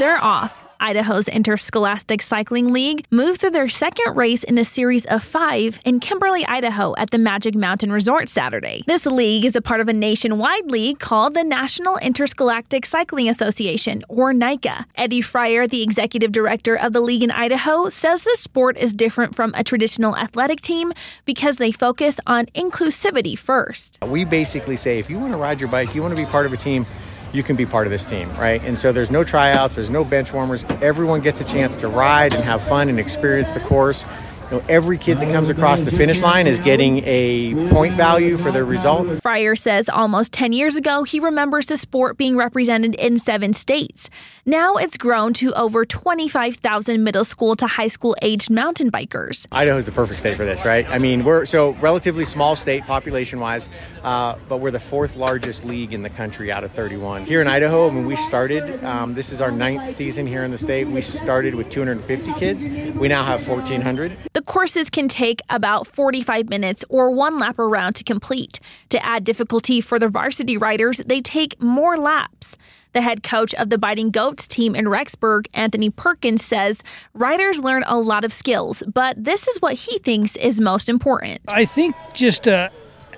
they're 0.00 0.22
off. 0.24 0.66
Idaho's 0.82 1.28
Interscholastic 1.28 2.22
Cycling 2.22 2.72
League 2.72 3.04
moved 3.10 3.42
through 3.42 3.50
their 3.50 3.68
second 3.68 4.16
race 4.16 4.42
in 4.42 4.56
a 4.56 4.64
series 4.64 5.04
of 5.04 5.22
five 5.22 5.78
in 5.84 6.00
Kimberly, 6.00 6.46
Idaho 6.46 6.94
at 6.96 7.10
the 7.10 7.18
Magic 7.18 7.54
Mountain 7.54 7.92
Resort 7.92 8.30
Saturday. 8.30 8.82
This 8.86 9.04
league 9.04 9.44
is 9.44 9.54
a 9.54 9.60
part 9.60 9.82
of 9.82 9.88
a 9.88 9.92
nationwide 9.92 10.70
league 10.70 10.98
called 10.98 11.34
the 11.34 11.44
National 11.44 11.98
Interscholastic 11.98 12.86
Cycling 12.86 13.28
Association, 13.28 14.02
or 14.08 14.32
NICA. 14.32 14.86
Eddie 14.96 15.20
Fryer, 15.20 15.66
the 15.66 15.82
executive 15.82 16.32
director 16.32 16.76
of 16.76 16.94
the 16.94 17.00
league 17.00 17.22
in 17.22 17.30
Idaho, 17.30 17.90
says 17.90 18.22
the 18.22 18.34
sport 18.38 18.78
is 18.78 18.94
different 18.94 19.36
from 19.36 19.52
a 19.54 19.62
traditional 19.62 20.16
athletic 20.16 20.62
team 20.62 20.94
because 21.26 21.58
they 21.58 21.72
focus 21.72 22.18
on 22.26 22.46
inclusivity 22.54 23.36
first. 23.36 23.98
We 24.02 24.24
basically 24.24 24.76
say 24.76 24.98
if 24.98 25.10
you 25.10 25.18
want 25.18 25.32
to 25.32 25.36
ride 25.36 25.60
your 25.60 25.68
bike, 25.68 25.94
you 25.94 26.00
want 26.00 26.16
to 26.16 26.24
be 26.24 26.26
part 26.30 26.46
of 26.46 26.54
a 26.54 26.56
team, 26.56 26.86
you 27.32 27.42
can 27.42 27.56
be 27.56 27.66
part 27.66 27.86
of 27.86 27.90
this 27.90 28.04
team, 28.04 28.32
right? 28.34 28.62
And 28.64 28.78
so 28.78 28.92
there's 28.92 29.10
no 29.10 29.22
tryouts, 29.22 29.76
there's 29.76 29.90
no 29.90 30.04
bench 30.04 30.32
warmers. 30.32 30.64
Everyone 30.82 31.20
gets 31.20 31.40
a 31.40 31.44
chance 31.44 31.78
to 31.80 31.88
ride 31.88 32.34
and 32.34 32.42
have 32.44 32.62
fun 32.62 32.88
and 32.88 32.98
experience 32.98 33.52
the 33.52 33.60
course. 33.60 34.04
You 34.50 34.56
know, 34.56 34.64
every 34.68 34.98
kid 34.98 35.20
that 35.20 35.30
comes 35.32 35.48
across 35.48 35.82
the 35.82 35.92
finish 35.92 36.22
line 36.22 36.48
is 36.48 36.58
getting 36.58 37.04
a 37.04 37.54
point 37.68 37.94
value 37.94 38.36
for 38.36 38.50
their 38.50 38.64
result. 38.64 39.22
Fryer 39.22 39.54
says 39.54 39.88
almost 39.88 40.32
10 40.32 40.52
years 40.52 40.74
ago, 40.74 41.04
he 41.04 41.20
remembers 41.20 41.66
the 41.66 41.76
sport 41.76 42.16
being 42.16 42.36
represented 42.36 42.96
in 42.96 43.20
seven 43.20 43.52
states. 43.52 44.10
Now 44.44 44.74
it's 44.74 44.98
grown 44.98 45.34
to 45.34 45.52
over 45.52 45.84
25,000 45.84 47.04
middle 47.04 47.24
school 47.24 47.54
to 47.56 47.68
high 47.68 47.86
school 47.86 48.16
aged 48.22 48.50
mountain 48.50 48.90
bikers. 48.90 49.46
Idaho 49.52 49.76
is 49.76 49.86
the 49.86 49.92
perfect 49.92 50.18
state 50.18 50.36
for 50.36 50.44
this, 50.44 50.64
right? 50.64 50.84
I 50.88 50.98
mean, 50.98 51.22
we're 51.22 51.44
so 51.44 51.74
relatively 51.74 52.24
small 52.24 52.56
state 52.56 52.82
population 52.84 53.38
wise, 53.38 53.68
uh, 54.02 54.36
but 54.48 54.56
we're 54.56 54.72
the 54.72 54.80
fourth 54.80 55.14
largest 55.14 55.64
league 55.64 55.92
in 55.92 56.02
the 56.02 56.10
country 56.10 56.50
out 56.50 56.64
of 56.64 56.72
31. 56.72 57.24
Here 57.24 57.40
in 57.40 57.46
Idaho, 57.46 57.86
when 57.86 58.04
we 58.04 58.16
started, 58.16 58.82
um, 58.82 59.14
this 59.14 59.30
is 59.30 59.40
our 59.40 59.52
ninth 59.52 59.94
season 59.94 60.26
here 60.26 60.42
in 60.42 60.50
the 60.50 60.58
state. 60.58 60.88
We 60.88 61.02
started 61.02 61.54
with 61.54 61.68
250 61.68 62.32
kids. 62.34 62.64
We 62.64 63.06
now 63.06 63.22
have 63.22 63.46
1,400. 63.46 64.16
The 64.32 64.39
courses 64.42 64.90
can 64.90 65.08
take 65.08 65.40
about 65.48 65.86
45 65.86 66.48
minutes 66.48 66.84
or 66.88 67.10
one 67.10 67.38
lap 67.38 67.58
around 67.58 67.94
to 67.94 68.04
complete. 68.04 68.60
To 68.90 69.04
add 69.04 69.24
difficulty 69.24 69.80
for 69.80 69.98
the 69.98 70.08
varsity 70.08 70.56
riders, 70.56 70.98
they 71.06 71.20
take 71.20 71.60
more 71.60 71.96
laps. 71.96 72.56
The 72.92 73.02
head 73.02 73.22
coach 73.22 73.54
of 73.54 73.70
the 73.70 73.78
Biting 73.78 74.10
Goats 74.10 74.48
team 74.48 74.74
in 74.74 74.86
Rexburg, 74.86 75.46
Anthony 75.54 75.90
Perkins, 75.90 76.44
says 76.44 76.82
riders 77.14 77.60
learn 77.60 77.84
a 77.86 77.98
lot 77.98 78.24
of 78.24 78.32
skills, 78.32 78.82
but 78.92 79.22
this 79.22 79.46
is 79.46 79.62
what 79.62 79.74
he 79.74 79.98
thinks 80.00 80.36
is 80.36 80.60
most 80.60 80.88
important. 80.88 81.40
I 81.48 81.64
think 81.66 81.94
just 82.14 82.48
a, 82.48 82.70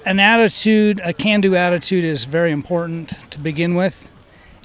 an 0.04 0.20
attitude, 0.20 1.00
a 1.02 1.14
can 1.14 1.40
do 1.40 1.56
attitude, 1.56 2.04
is 2.04 2.24
very 2.24 2.52
important 2.52 3.14
to 3.30 3.40
begin 3.40 3.74
with 3.74 4.10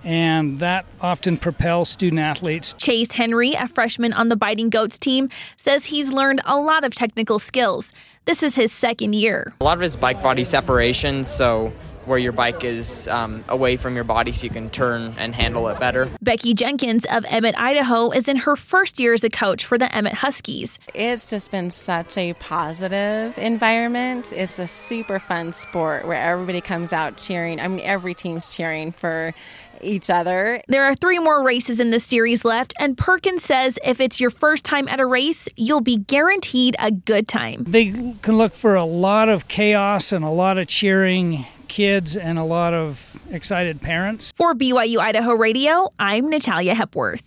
and 0.04 0.60
that 0.60 0.86
often 1.02 1.38
propels 1.38 1.90
student 1.90 2.20
athletes. 2.20 2.74
Chase 2.74 3.12
Henry, 3.14 3.54
a 3.54 3.68
freshman 3.68 4.14
on 4.14 4.30
the 4.30 4.36
Biting 4.36 4.70
Goats 4.70 4.98
team, 4.98 5.30
says 5.58 5.86
he's 5.86 6.12
learned 6.12 6.42
a 6.46 6.58
lot 6.58 6.84
of 6.84 6.96
technical 6.96 7.40
skills. 7.40 7.92
This 8.26 8.44
is 8.44 8.56
his 8.56 8.72
second 8.72 9.16
year. 9.16 9.54
A 9.62 9.64
lot 9.64 9.78
of 9.78 9.84
it's 9.84 9.96
bike 9.96 10.22
body 10.22 10.44
separation, 10.44 11.24
so 11.24 11.72
where 12.08 12.18
your 12.18 12.32
bike 12.32 12.64
is 12.64 13.08
um, 13.08 13.44
away 13.48 13.76
from 13.76 13.96
your 13.96 14.04
body 14.04 14.32
so 14.32 14.46
you 14.46 14.50
can 14.50 14.70
turn 14.70 15.16
and 15.18 15.36
handle 15.36 15.68
it 15.68 15.80
better. 15.80 16.10
Becky 16.22 16.54
Jenkins 16.54 17.06
of 17.12 17.26
Emmett, 17.30 17.58
Idaho, 17.58 18.12
is 18.12 18.28
in 18.28 18.38
her 18.38 18.56
first 18.56 19.00
year 19.00 19.14
as 19.14 19.24
a 19.24 19.30
coach 19.30 19.66
for 19.66 19.78
the 19.78 19.94
Emmett 19.94 20.14
Huskies. 20.14 20.80
It's 20.94 21.30
just 21.30 21.52
been 21.52 21.70
such 21.70 22.18
a 22.18 22.34
positive 22.36 23.38
environment. 23.38 24.34
It's 24.34 24.60
a 24.60 24.68
super 24.68 25.20
fun 25.20 25.54
sport 25.54 26.08
where 26.08 26.22
everybody 26.22 26.62
comes 26.62 26.94
out 26.94 27.18
cheering. 27.18 27.60
I 27.60 27.68
mean, 27.68 27.82
every 27.82 28.14
team's 28.14 28.56
cheering 28.56 28.92
for 28.92 29.34
each 29.82 30.10
other. 30.10 30.62
There 30.68 30.84
are 30.84 30.96
three 30.96 31.20
more 31.20 31.44
races 31.44 31.80
in 31.80 31.92
the 31.92 32.00
series 32.00 32.44
left, 32.44 32.74
and 32.80 32.98
Perkins 32.98 33.44
says 33.44 33.78
if 33.84 34.00
it's 34.00 34.20
your 34.20 34.30
first 34.30 34.66
time 34.66 34.88
at 34.88 35.00
a 35.00 35.06
race, 35.06 35.48
you'll 35.56 35.82
be 35.82 35.98
guaranteed 35.98 36.76
a 36.80 36.92
good 36.92 37.28
time. 37.28 37.64
They 37.68 37.92
can 38.22 38.38
look 38.38 38.54
for 38.54 38.76
a 38.76 38.86
lot 38.86 39.30
of 39.30 39.48
chaos 39.48 40.12
and 40.12 40.24
a 40.26 40.30
lot 40.30 40.58
of 40.58 40.68
cheering 40.68 41.46
kids 41.68 42.16
and 42.16 42.38
a 42.40 42.44
lot 42.44 42.74
of 42.74 43.18
excited 43.32 43.82
parents. 43.82 44.32
For 44.36 44.54
BYU 44.54 44.98
Idaho 45.00 45.34
Radio, 45.34 45.90
I'm 46.00 46.30
Natalia 46.30 46.74
Hepworth. 46.74 47.16